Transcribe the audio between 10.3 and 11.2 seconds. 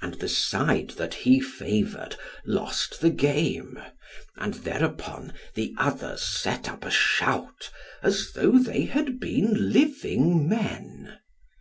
men.